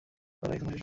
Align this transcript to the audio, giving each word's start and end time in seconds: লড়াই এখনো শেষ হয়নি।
লড়াই 0.43 0.57
এখনো 0.57 0.67
শেষ 0.67 0.69
হয়নি। 0.69 0.79